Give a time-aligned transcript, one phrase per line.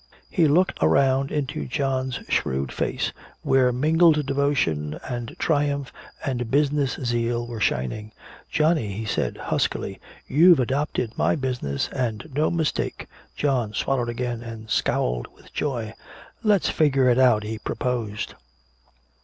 [0.31, 3.11] He looked around into John's shrewd face,
[3.43, 5.93] where mingled devotion and triumph
[6.25, 8.11] and business zeal were shining.
[8.49, 14.71] "Johnny," he said huskily, "you've adopted my business and no mistake." John swallowed again and
[14.71, 15.93] scowled with joy.
[16.41, 18.33] "Let's figure it out!" he proposed.